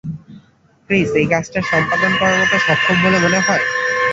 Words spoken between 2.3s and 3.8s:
মতো সক্ষম বলে মনে হয়?